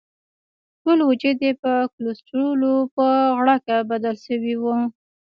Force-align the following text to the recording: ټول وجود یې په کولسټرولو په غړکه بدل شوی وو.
ټول 0.81 0.99
وجود 1.09 1.37
یې 1.47 1.51
په 1.61 1.71
کولسټرولو 1.93 2.71
په 2.95 3.07
غړکه 3.37 3.75
بدل 3.91 4.15
شوی 4.25 4.55
وو. 4.61 4.75